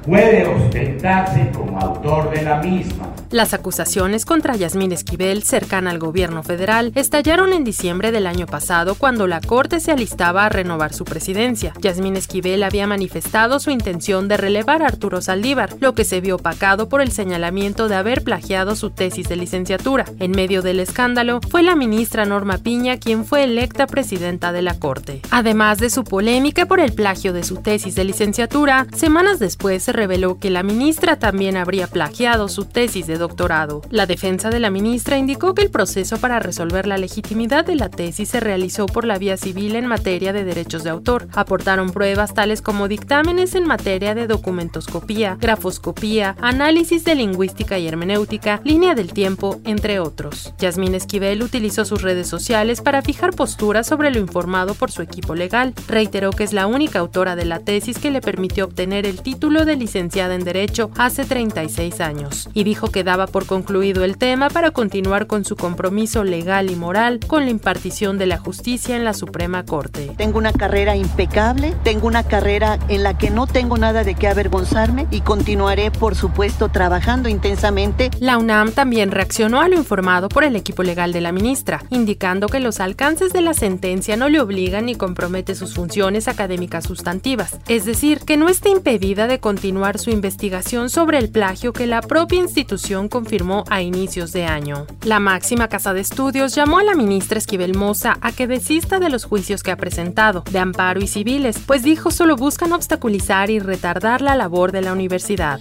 puede 0.05 0.45
ostentarse 0.45 1.49
como 1.53 1.77
autor 1.79 2.29
de 2.31 2.41
la 2.43 2.57
misma. 2.57 3.06
Las 3.29 3.53
acusaciones 3.53 4.25
contra 4.25 4.55
Yasmín 4.55 4.93
Esquivel, 4.93 5.43
cercana 5.43 5.91
al 5.91 5.99
gobierno 5.99 6.43
federal, 6.43 6.93
estallaron 6.95 7.51
en 7.51 7.65
diciembre 7.65 8.13
del 8.13 8.25
año 8.25 8.45
pasado 8.45 8.95
cuando 8.95 9.27
la 9.27 9.41
Corte 9.41 9.81
se 9.81 9.91
alistaba 9.91 10.45
a 10.45 10.49
renovar 10.49 10.93
su 10.93 11.03
presidencia. 11.03 11.73
Yasmín 11.81 12.15
Esquivel 12.15 12.63
había 12.63 12.87
manifestado 12.87 13.59
su 13.59 13.69
intención 13.69 14.29
de 14.29 14.37
relevar 14.37 14.81
a 14.81 14.87
Arturo 14.87 15.21
Saldívar, 15.21 15.75
lo 15.81 15.93
que 15.93 16.05
se 16.05 16.21
vio 16.21 16.37
opacado 16.37 16.87
por 16.87 17.01
el 17.01 17.11
señalamiento 17.11 17.89
de 17.89 17.95
haber 17.95 18.23
plagiado 18.23 18.77
su 18.77 18.91
tesis 18.91 19.27
de 19.27 19.35
licenciatura. 19.35 20.05
En 20.19 20.31
medio 20.31 20.61
del 20.61 20.79
escándalo, 20.79 21.41
fue 21.49 21.63
la 21.63 21.75
ministra 21.75 22.25
Norma 22.25 22.59
Piña 22.59 22.95
quien 22.95 23.25
fue 23.25 23.43
electa 23.43 23.87
presidenta 23.87 24.53
de 24.53 24.61
la 24.61 24.79
Corte. 24.79 25.21
Además 25.31 25.79
de 25.79 25.89
su 25.89 26.05
polémica 26.05 26.65
por 26.65 26.79
el 26.79 26.93
plagio 26.93 27.33
de 27.33 27.43
su 27.43 27.57
tesis 27.57 27.93
de 27.95 28.05
licenciatura, 28.05 28.87
semanas 28.95 29.37
después 29.39 29.83
se 29.83 29.91
reveló 29.91 30.39
que 30.39 30.49
la 30.49 30.63
ministra 30.63 31.19
también 31.19 31.57
habría 31.57 31.87
plagiado 31.87 32.47
su 32.47 32.63
tesis 32.63 33.05
de 33.05 33.16
doctorado. 33.17 33.81
La 33.89 34.05
defensa 34.05 34.49
de 34.49 34.59
la 34.59 34.69
ministra 34.69 35.17
indicó 35.17 35.53
que 35.53 35.63
el 35.63 35.71
proceso 35.71 36.17
para 36.17 36.39
resolver 36.39 36.87
la 36.87 36.97
legitimidad 36.97 37.65
de 37.65 37.75
la 37.75 37.89
tesis 37.89 38.29
se 38.29 38.39
realizó 38.39 38.85
por 38.85 39.05
la 39.05 39.17
vía 39.17 39.37
civil 39.37 39.75
en 39.75 39.87
materia 39.87 40.33
de 40.33 40.43
derechos 40.43 40.83
de 40.83 40.89
autor. 40.89 41.27
Aportaron 41.33 41.91
pruebas 41.91 42.33
tales 42.33 42.61
como 42.61 42.87
dictámenes 42.87 43.55
en 43.55 43.67
materia 43.67 44.15
de 44.15 44.27
documentoscopía, 44.27 45.37
grafoscopía, 45.39 46.35
análisis 46.41 47.03
de 47.03 47.15
lingüística 47.15 47.77
y 47.77 47.87
hermenéutica, 47.87 48.61
línea 48.63 48.95
del 48.95 49.13
tiempo, 49.13 49.59
entre 49.63 49.99
otros. 49.99 50.53
Yasmín 50.59 50.95
Esquivel 50.95 51.43
utilizó 51.43 51.85
sus 51.85 52.01
redes 52.01 52.27
sociales 52.27 52.81
para 52.81 53.01
fijar 53.01 53.35
posturas 53.35 53.87
sobre 53.87 54.11
lo 54.11 54.19
informado 54.19 54.73
por 54.73 54.91
su 54.91 55.01
equipo 55.01 55.35
legal. 55.35 55.73
Reiteró 55.87 56.31
que 56.31 56.43
es 56.43 56.53
la 56.53 56.67
única 56.67 56.99
autora 56.99 57.35
de 57.35 57.45
la 57.45 57.59
tesis 57.59 57.99
que 57.99 58.11
le 58.11 58.21
permitió 58.21 58.65
obtener 58.65 59.05
el 59.05 59.21
título 59.21 59.65
de 59.65 59.75
licenciada 59.75 60.35
en 60.35 60.43
Derecho 60.43 60.91
hace 60.97 61.25
36 61.25 62.01
años 62.01 62.49
y 62.53 62.63
dijo 62.63 62.89
que 62.89 63.03
daba 63.07 63.25
por 63.25 63.45
concluido 63.45 64.03
el 64.03 64.17
tema 64.17 64.49
para 64.49 64.71
continuar 64.71 65.27
con 65.27 65.45
su 65.45 65.55
compromiso 65.55 66.25
legal 66.25 66.69
y 66.69 66.75
moral 66.75 67.21
con 67.25 67.45
la 67.45 67.51
impartición 67.51 68.17
de 68.17 68.25
la 68.25 68.37
justicia 68.37 68.97
en 68.97 69.05
la 69.05 69.13
Suprema 69.13 69.63
Corte. 69.63 70.11
Tengo 70.17 70.37
una 70.37 70.51
carrera 70.51 70.97
impecable, 70.97 71.73
tengo 71.85 72.05
una 72.05 72.23
carrera 72.23 72.77
en 72.89 73.03
la 73.03 73.17
que 73.17 73.29
no 73.29 73.47
tengo 73.47 73.77
nada 73.77 74.03
de 74.03 74.15
qué 74.15 74.27
avergonzarme 74.27 75.07
y 75.09 75.21
continuaré, 75.21 75.89
por 75.89 76.15
supuesto, 76.15 76.67
trabajando 76.67 77.29
intensamente. 77.29 78.11
La 78.19 78.37
UNAM 78.37 78.73
también 78.73 79.11
reaccionó 79.11 79.61
a 79.61 79.69
lo 79.69 79.77
informado 79.77 80.27
por 80.27 80.43
el 80.43 80.57
equipo 80.57 80.83
legal 80.83 81.13
de 81.13 81.21
la 81.21 81.31
ministra, 81.31 81.85
indicando 81.89 82.49
que 82.49 82.59
los 82.59 82.81
alcances 82.81 83.31
de 83.31 83.39
la 83.39 83.53
sentencia 83.53 84.17
no 84.17 84.27
le 84.27 84.41
obligan 84.41 84.87
ni 84.87 84.95
compromete 84.95 85.55
sus 85.55 85.75
funciones 85.75 86.27
académicas 86.27 86.83
sustantivas, 86.83 87.57
es 87.69 87.85
decir, 87.85 88.19
que 88.25 88.35
no 88.35 88.49
está 88.49 88.67
impedida 88.67 89.27
de 89.27 89.39
continuar 89.39 89.97
su 89.97 90.09
investigación 90.09 90.89
sobre 90.89 91.19
el 91.19 91.29
plagio 91.29 91.71
que 91.71 91.87
la 91.87 92.01
propia 92.01 92.39
institución 92.39 92.96
confirmó 93.05 93.63
a 93.69 93.83
inicios 93.83 94.33
de 94.33 94.45
año. 94.45 94.87
La 95.03 95.19
máxima 95.19 95.67
casa 95.67 95.93
de 95.93 96.01
estudios 96.01 96.55
llamó 96.55 96.79
a 96.79 96.83
la 96.83 96.95
ministra 96.95 97.37
Esquivel 97.37 97.75
Moza 97.75 98.17
a 98.21 98.31
que 98.31 98.47
desista 98.47 98.99
de 98.99 99.09
los 99.09 99.25
juicios 99.25 99.61
que 99.61 99.71
ha 99.71 99.77
presentado, 99.77 100.43
de 100.49 100.59
amparo 100.59 100.99
y 100.99 101.07
civiles, 101.07 101.59
pues 101.65 101.83
dijo 101.83 102.09
solo 102.09 102.35
buscan 102.35 102.73
obstaculizar 102.73 103.51
y 103.51 103.59
retardar 103.59 104.21
la 104.21 104.35
labor 104.35 104.71
de 104.71 104.81
la 104.81 104.93
universidad. 104.93 105.59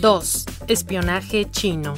2. 0.00 0.44
Espionaje 0.68 1.50
chino. 1.50 1.94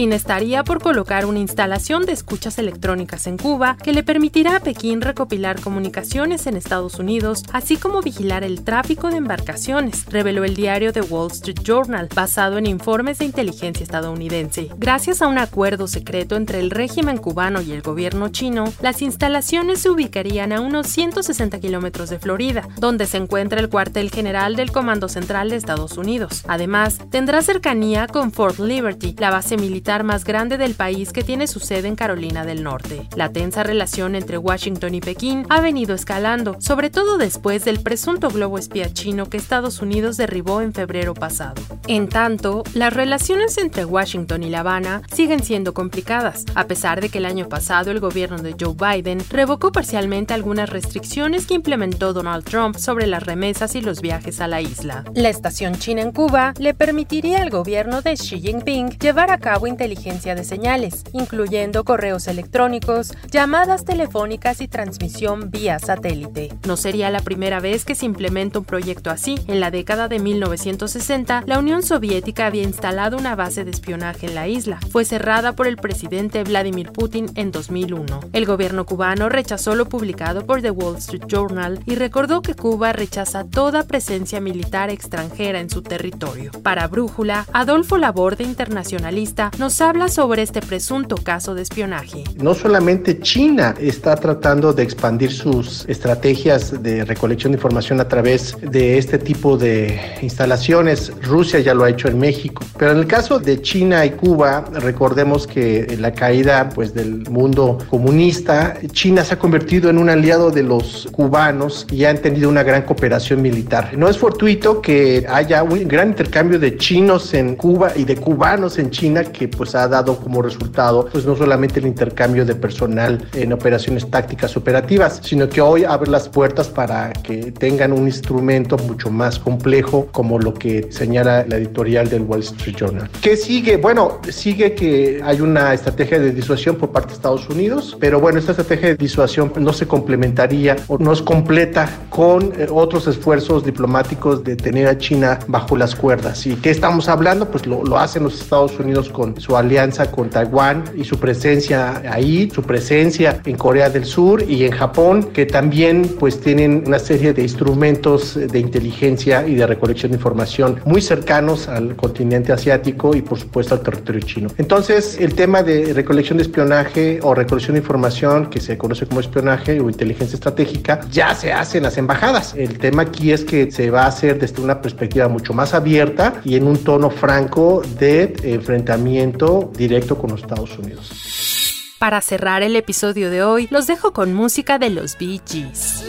China 0.00 0.16
estaría 0.16 0.64
por 0.64 0.82
colocar 0.82 1.26
una 1.26 1.40
instalación 1.40 2.06
de 2.06 2.12
escuchas 2.12 2.58
electrónicas 2.58 3.26
en 3.26 3.36
Cuba 3.36 3.76
que 3.76 3.92
le 3.92 4.02
permitirá 4.02 4.56
a 4.56 4.60
Pekín 4.60 5.02
recopilar 5.02 5.60
comunicaciones 5.60 6.46
en 6.46 6.56
Estados 6.56 6.94
Unidos, 6.94 7.42
así 7.52 7.76
como 7.76 8.00
vigilar 8.00 8.42
el 8.42 8.64
tráfico 8.64 9.10
de 9.10 9.18
embarcaciones, 9.18 10.06
reveló 10.06 10.44
el 10.44 10.56
diario 10.56 10.94
The 10.94 11.02
Wall 11.02 11.30
Street 11.32 11.58
Journal, 11.62 12.08
basado 12.14 12.56
en 12.56 12.64
informes 12.64 13.18
de 13.18 13.26
inteligencia 13.26 13.84
estadounidense. 13.84 14.70
Gracias 14.78 15.20
a 15.20 15.26
un 15.26 15.36
acuerdo 15.36 15.86
secreto 15.86 16.34
entre 16.34 16.60
el 16.60 16.70
régimen 16.70 17.18
cubano 17.18 17.60
y 17.60 17.72
el 17.72 17.82
gobierno 17.82 18.30
chino, 18.30 18.72
las 18.80 19.02
instalaciones 19.02 19.80
se 19.80 19.90
ubicarían 19.90 20.54
a 20.54 20.62
unos 20.62 20.86
160 20.86 21.60
kilómetros 21.60 22.08
de 22.08 22.18
Florida, 22.18 22.66
donde 22.78 23.04
se 23.04 23.18
encuentra 23.18 23.60
el 23.60 23.68
cuartel 23.68 24.10
general 24.10 24.56
del 24.56 24.72
Comando 24.72 25.10
Central 25.10 25.50
de 25.50 25.56
Estados 25.56 25.98
Unidos. 25.98 26.42
Además, 26.48 27.00
tendrá 27.10 27.42
cercanía 27.42 28.06
con 28.06 28.32
Fort 28.32 28.60
Liberty, 28.60 29.14
la 29.18 29.28
base 29.28 29.58
militar 29.58 29.89
más 29.90 30.24
grande 30.24 30.56
del 30.56 30.74
país 30.74 31.12
que 31.12 31.24
tiene 31.24 31.48
su 31.48 31.58
sede 31.58 31.88
en 31.88 31.96
Carolina 31.96 32.44
del 32.44 32.62
Norte. 32.62 33.08
La 33.16 33.30
tensa 33.30 33.64
relación 33.64 34.14
entre 34.14 34.38
Washington 34.38 34.94
y 34.94 35.00
Pekín 35.00 35.46
ha 35.48 35.60
venido 35.60 35.96
escalando, 35.96 36.56
sobre 36.60 36.90
todo 36.90 37.18
después 37.18 37.64
del 37.64 37.80
presunto 37.80 38.28
globo 38.30 38.56
espía 38.56 38.92
chino 38.92 39.28
que 39.28 39.36
Estados 39.36 39.82
Unidos 39.82 40.16
derribó 40.16 40.60
en 40.60 40.72
febrero 40.72 41.12
pasado. 41.12 41.60
En 41.88 42.08
tanto, 42.08 42.62
las 42.72 42.94
relaciones 42.94 43.58
entre 43.58 43.84
Washington 43.84 44.44
y 44.44 44.50
La 44.50 44.60
Habana 44.60 45.02
siguen 45.12 45.42
siendo 45.42 45.74
complicadas, 45.74 46.44
a 46.54 46.68
pesar 46.68 47.00
de 47.00 47.08
que 47.08 47.18
el 47.18 47.26
año 47.26 47.48
pasado 47.48 47.90
el 47.90 47.98
gobierno 47.98 48.38
de 48.38 48.54
Joe 48.58 48.74
Biden 48.74 49.20
revocó 49.28 49.72
parcialmente 49.72 50.34
algunas 50.34 50.70
restricciones 50.70 51.46
que 51.46 51.54
implementó 51.54 52.12
Donald 52.12 52.44
Trump 52.44 52.76
sobre 52.76 53.08
las 53.08 53.24
remesas 53.24 53.74
y 53.74 53.80
los 53.80 54.00
viajes 54.00 54.40
a 54.40 54.46
la 54.46 54.60
isla. 54.60 55.04
La 55.14 55.30
estación 55.30 55.74
china 55.74 56.02
en 56.02 56.12
Cuba 56.12 56.54
le 56.58 56.74
permitiría 56.74 57.42
al 57.42 57.50
gobierno 57.50 58.02
de 58.02 58.14
Xi 58.14 58.40
Jinping 58.40 58.90
llevar 58.98 59.32
a 59.32 59.38
cabo 59.38 59.66
inteligencia 59.70 60.34
de 60.34 60.44
señales, 60.44 61.04
incluyendo 61.12 61.84
correos 61.84 62.28
electrónicos, 62.28 63.14
llamadas 63.30 63.84
telefónicas 63.84 64.60
y 64.60 64.68
transmisión 64.68 65.50
vía 65.50 65.78
satélite. 65.78 66.50
No 66.66 66.76
sería 66.76 67.10
la 67.10 67.20
primera 67.20 67.60
vez 67.60 67.84
que 67.84 67.94
se 67.94 68.06
implementa 68.06 68.58
un 68.58 68.64
proyecto 68.64 69.10
así. 69.10 69.36
En 69.46 69.60
la 69.60 69.70
década 69.70 70.08
de 70.08 70.18
1960, 70.18 71.44
la 71.46 71.58
Unión 71.58 71.82
Soviética 71.82 72.46
había 72.46 72.62
instalado 72.62 73.16
una 73.16 73.34
base 73.34 73.64
de 73.64 73.70
espionaje 73.70 74.26
en 74.26 74.34
la 74.34 74.48
isla. 74.48 74.78
Fue 74.90 75.04
cerrada 75.04 75.54
por 75.54 75.66
el 75.66 75.76
presidente 75.76 76.44
Vladimir 76.44 76.92
Putin 76.92 77.30
en 77.34 77.50
2001. 77.50 78.20
El 78.32 78.46
gobierno 78.46 78.84
cubano 78.84 79.28
rechazó 79.28 79.74
lo 79.74 79.88
publicado 79.88 80.44
por 80.44 80.62
The 80.62 80.70
Wall 80.70 80.96
Street 80.96 81.24
Journal 81.26 81.80
y 81.86 81.94
recordó 81.94 82.42
que 82.42 82.54
Cuba 82.54 82.92
rechaza 82.92 83.44
toda 83.44 83.84
presencia 83.84 84.40
militar 84.40 84.90
extranjera 84.90 85.60
en 85.60 85.70
su 85.70 85.82
territorio. 85.82 86.50
Para 86.62 86.86
Brújula, 86.88 87.46
Adolfo 87.52 87.98
Laborde, 87.98 88.44
internacionalista, 88.44 89.50
nos 89.60 89.82
habla 89.82 90.08
sobre 90.08 90.40
este 90.40 90.62
presunto 90.62 91.16
caso 91.16 91.54
de 91.54 91.60
espionaje. 91.60 92.24
No 92.38 92.54
solamente 92.54 93.20
China 93.20 93.74
está 93.78 94.16
tratando 94.16 94.72
de 94.72 94.82
expandir 94.82 95.30
sus 95.30 95.84
estrategias 95.86 96.82
de 96.82 97.04
recolección 97.04 97.52
de 97.52 97.58
información 97.58 98.00
a 98.00 98.08
través 98.08 98.56
de 98.62 98.96
este 98.96 99.18
tipo 99.18 99.58
de 99.58 100.00
instalaciones, 100.22 101.12
Rusia 101.22 101.60
ya 101.60 101.74
lo 101.74 101.84
ha 101.84 101.90
hecho 101.90 102.08
en 102.08 102.18
México, 102.18 102.64
pero 102.78 102.92
en 102.92 102.98
el 103.00 103.06
caso 103.06 103.38
de 103.38 103.60
China 103.60 104.06
y 104.06 104.12
Cuba, 104.12 104.64
recordemos 104.72 105.46
que 105.46 105.94
la 106.00 106.14
caída 106.14 106.70
pues 106.70 106.94
del 106.94 107.28
mundo 107.28 107.76
comunista, 107.90 108.78
China 108.92 109.22
se 109.24 109.34
ha 109.34 109.38
convertido 109.38 109.90
en 109.90 109.98
un 109.98 110.08
aliado 110.08 110.50
de 110.50 110.62
los 110.62 111.06
cubanos 111.12 111.86
y 111.92 112.06
han 112.06 112.16
tenido 112.16 112.48
una 112.48 112.62
gran 112.62 112.80
cooperación 112.82 113.42
militar. 113.42 113.90
No 113.94 114.08
es 114.08 114.16
fortuito 114.16 114.80
que 114.80 115.26
haya 115.28 115.62
un 115.62 115.86
gran 115.86 116.08
intercambio 116.08 116.58
de 116.58 116.78
chinos 116.78 117.34
en 117.34 117.56
Cuba 117.56 117.92
y 117.94 118.04
de 118.04 118.16
cubanos 118.16 118.78
en 118.78 118.88
China 118.88 119.22
que 119.22 119.49
pues 119.56 119.74
ha 119.74 119.88
dado 119.88 120.16
como 120.16 120.42
resultado 120.42 121.08
pues 121.10 121.24
no 121.26 121.36
solamente 121.36 121.80
el 121.80 121.86
intercambio 121.86 122.44
de 122.44 122.54
personal 122.54 123.26
en 123.34 123.52
operaciones 123.52 124.08
tácticas 124.10 124.56
operativas, 124.56 125.20
sino 125.22 125.48
que 125.48 125.60
hoy 125.60 125.84
abre 125.84 126.10
las 126.10 126.28
puertas 126.28 126.68
para 126.68 127.12
que 127.12 127.52
tengan 127.52 127.92
un 127.92 128.06
instrumento 128.06 128.76
mucho 128.78 129.10
más 129.10 129.38
complejo 129.38 130.08
como 130.12 130.38
lo 130.38 130.54
que 130.54 130.90
señala 130.90 131.44
la 131.46 131.56
editorial 131.56 132.08
del 132.08 132.22
Wall 132.22 132.40
Street 132.40 132.76
Journal. 132.76 133.08
¿Qué 133.20 133.36
sigue? 133.36 133.76
Bueno, 133.76 134.20
sigue 134.28 134.74
que 134.74 135.20
hay 135.24 135.40
una 135.40 135.74
estrategia 135.74 136.18
de 136.18 136.32
disuasión 136.32 136.76
por 136.76 136.90
parte 136.90 137.08
de 137.08 137.14
Estados 137.14 137.48
Unidos, 137.48 137.96
pero 138.00 138.20
bueno, 138.20 138.38
esta 138.38 138.52
estrategia 138.52 138.90
de 138.90 138.96
disuasión 138.96 139.52
no 139.56 139.72
se 139.72 139.86
complementaría 139.86 140.76
o 140.88 140.98
no 140.98 141.12
es 141.12 141.22
completa 141.22 141.88
con 142.10 142.52
eh, 142.56 142.66
otros 142.70 143.06
esfuerzos 143.06 143.64
diplomáticos 143.64 144.44
de 144.44 144.56
tener 144.56 144.86
a 144.86 144.98
China 144.98 145.38
bajo 145.46 145.76
las 145.76 145.94
cuerdas. 145.94 146.46
¿Y 146.46 146.54
qué 146.56 146.70
estamos 146.70 147.08
hablando? 147.08 147.50
Pues 147.50 147.66
lo, 147.66 147.84
lo 147.84 147.98
hacen 147.98 148.22
los 148.22 148.40
Estados 148.40 148.78
Unidos 148.78 149.08
con 149.08 149.39
su 149.40 149.56
alianza 149.56 150.10
con 150.10 150.28
Taiwán 150.28 150.84
y 150.94 151.04
su 151.04 151.18
presencia 151.18 152.02
ahí, 152.10 152.50
su 152.54 152.62
presencia 152.62 153.40
en 153.44 153.56
Corea 153.56 153.88
del 153.88 154.04
Sur 154.04 154.44
y 154.48 154.64
en 154.64 154.72
Japón, 154.72 155.30
que 155.32 155.46
también 155.46 156.16
pues 156.18 156.40
tienen 156.40 156.84
una 156.86 156.98
serie 156.98 157.32
de 157.32 157.42
instrumentos 157.42 158.34
de 158.34 158.58
inteligencia 158.58 159.46
y 159.46 159.54
de 159.54 159.66
recolección 159.66 160.12
de 160.12 160.18
información 160.18 160.80
muy 160.84 161.00
cercanos 161.00 161.68
al 161.68 161.96
continente 161.96 162.52
asiático 162.52 163.16
y 163.16 163.22
por 163.22 163.38
supuesto 163.38 163.74
al 163.74 163.80
territorio 163.80 164.20
chino. 164.20 164.48
Entonces, 164.58 165.18
el 165.18 165.34
tema 165.34 165.62
de 165.62 165.94
recolección 165.94 166.36
de 166.36 166.42
espionaje 166.42 167.20
o 167.22 167.34
recolección 167.34 167.74
de 167.74 167.80
información, 167.80 168.50
que 168.50 168.60
se 168.60 168.76
conoce 168.76 169.06
como 169.06 169.20
espionaje 169.20 169.80
o 169.80 169.88
inteligencia 169.88 170.34
estratégica, 170.34 171.00
ya 171.10 171.34
se 171.34 171.52
hace 171.52 171.78
en 171.78 171.84
las 171.84 171.96
embajadas. 171.96 172.54
El 172.54 172.78
tema 172.78 173.02
aquí 173.02 173.32
es 173.32 173.44
que 173.44 173.70
se 173.70 173.90
va 173.90 174.02
a 174.02 174.08
hacer 174.08 174.38
desde 174.38 174.60
una 174.60 174.82
perspectiva 174.82 175.28
mucho 175.28 175.54
más 175.54 175.72
abierta 175.72 176.34
y 176.44 176.56
en 176.56 176.66
un 176.66 176.76
tono 176.78 177.10
franco 177.10 177.82
de 177.98 178.34
enfrentamiento 178.42 179.29
directo 179.72 180.16
con 180.16 180.30
los 180.30 180.42
Estados 180.42 180.78
Unidos. 180.78 181.96
Para 181.98 182.20
cerrar 182.22 182.62
el 182.62 182.76
episodio 182.76 183.30
de 183.30 183.42
hoy, 183.42 183.68
los 183.70 183.86
dejo 183.86 184.12
con 184.12 184.32
música 184.32 184.78
de 184.78 184.90
los 184.90 185.18
Bee 185.18 185.40
Gees. 185.46 186.04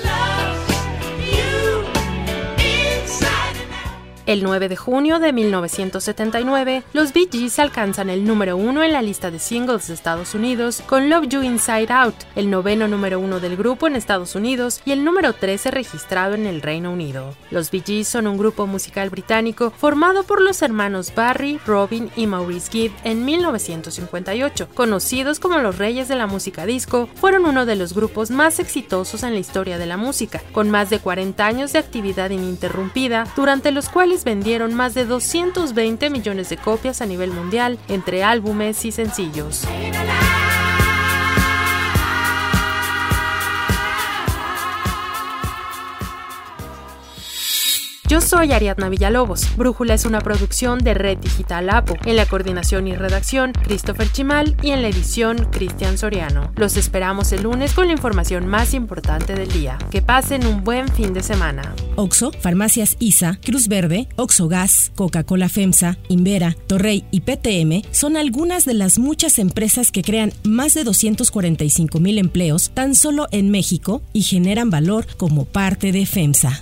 El 4.32 4.44
9 4.44 4.70
de 4.70 4.78
junio 4.78 5.20
de 5.20 5.34
1979, 5.34 6.84
los 6.94 7.12
Bee 7.12 7.28
Gees 7.30 7.60
alcanzan 7.60 8.10
el 8.10 8.24
número 8.24 8.56
uno 8.56 8.82
en 8.82 8.94
la 8.94 9.02
lista 9.02 9.30
de 9.30 9.40
singles 9.40 9.90
de 9.90 9.94
Estados 9.94 10.34
Unidos 10.36 10.82
con 10.88 11.10
Love 11.10 11.28
You 11.28 11.42
Inside 11.42 11.92
Out, 11.92 12.16
el 12.38 12.50
noveno 12.50 12.88
número 12.88 13.20
uno 13.20 13.42
del 13.42 13.58
grupo 13.58 13.88
en 13.88 13.98
Estados 13.98 14.34
Unidos 14.36 14.80
y 14.86 14.94
el 14.94 15.04
número 15.04 15.34
13 15.34 15.72
registrado 15.72 16.36
en 16.36 16.46
el 16.48 16.62
Reino 16.62 16.94
Unido. 16.94 17.36
Los 17.50 17.72
Bee 17.72 17.84
Gees 17.86 18.08
son 18.08 18.26
un 18.26 18.38
grupo 18.38 18.68
musical 18.68 19.10
británico 19.10 19.70
formado 19.70 20.24
por 20.24 20.40
los 20.40 20.62
hermanos 20.62 21.14
Barry, 21.14 21.60
Robin 21.68 22.10
y 22.16 22.26
Maurice 22.26 22.72
Gibb 22.72 22.94
en 23.04 23.26
1958. 23.26 24.70
Conocidos 24.74 25.42
como 25.42 25.58
los 25.58 25.78
reyes 25.78 26.08
de 26.08 26.16
la 26.16 26.28
música 26.28 26.66
disco, 26.66 27.10
fueron 27.16 27.46
uno 27.46 27.66
de 27.66 27.76
los 27.76 27.94
grupos 27.94 28.32
más 28.32 28.60
exitosos 28.60 29.24
en 29.24 29.34
la 29.34 29.40
historia 29.40 29.78
de 29.78 29.88
la 29.88 29.98
música, 29.98 30.42
con 30.54 30.70
más 30.70 30.90
de 30.90 31.00
40 31.00 31.46
años 31.46 31.74
de 31.74 31.80
actividad 31.80 32.30
ininterrumpida, 32.30 33.28
durante 33.36 33.72
los 33.72 33.90
vendieron 34.24 34.74
más 34.74 34.94
de 34.94 35.06
220 35.06 36.10
millones 36.10 36.50
de 36.50 36.58
copias 36.58 37.02
a 37.02 37.06
nivel 37.06 37.32
mundial 37.32 37.80
entre 37.88 38.24
álbumes 38.24 38.86
y 38.86 38.92
sencillos. 38.92 39.66
Yo 48.12 48.20
soy 48.20 48.52
Ariadna 48.52 48.90
Villalobos. 48.90 49.56
Brújula 49.56 49.94
es 49.94 50.04
una 50.04 50.20
producción 50.20 50.80
de 50.80 50.94
Red 50.94 51.20
Digital 51.20 51.70
APO. 51.70 51.96
En 52.04 52.18
la 52.18 52.26
coordinación 52.26 52.90
y 52.90 52.94
redacción, 52.94 53.54
Christopher 53.54 54.12
Chimal 54.12 54.58
y 54.62 54.72
en 54.72 54.82
la 54.82 54.90
edición, 54.90 55.48
Cristian 55.50 55.98
Soriano. 55.98 56.52
Los 56.58 56.76
esperamos 56.76 57.32
el 57.32 57.44
lunes 57.44 57.72
con 57.72 57.88
la 57.88 57.94
información 57.94 58.48
más 58.48 58.74
importante 58.74 59.34
del 59.34 59.50
día. 59.50 59.78
Que 59.92 60.02
pasen 60.02 60.46
un 60.46 60.66
buen 60.66 60.90
fin 60.90 61.14
de 61.14 61.24
semana. 61.24 61.74
Oxo, 61.96 62.34
Farmacias 62.34 62.98
ISA, 63.00 63.40
Cruz 63.42 63.70
Verde, 63.70 64.10
Oxo 64.18 64.50
Gas, 64.50 64.92
Coca-Cola 64.96 65.48
FEMSA, 65.48 65.98
Invera, 66.10 66.58
Torrey 66.68 67.06
y 67.12 67.22
PTM 67.22 67.94
son 67.94 68.18
algunas 68.18 68.66
de 68.66 68.74
las 68.74 69.00
muchas 69.00 69.40
empresas 69.40 69.90
que 69.90 70.02
crean 70.02 70.34
más 70.44 70.74
de 70.74 70.84
245 70.84 72.02
mil 72.02 72.18
empleos 72.18 72.72
tan 72.74 72.94
solo 72.94 73.30
en 73.32 73.52
México 73.52 74.02
y 74.12 74.24
generan 74.24 74.70
valor 74.70 75.08
como 75.16 75.46
parte 75.46 75.94
de 75.94 76.06
FEMSA. 76.06 76.62